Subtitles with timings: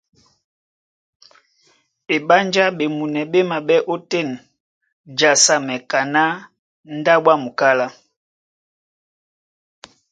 [2.15, 4.29] Eɓánjá ɓemuna ɓé maɓɛ́ ótên
[5.17, 6.21] jasamɛ kaná
[6.97, 7.87] ndáɓo a ́ mukálá.